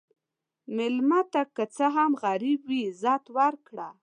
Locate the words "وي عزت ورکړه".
2.69-3.87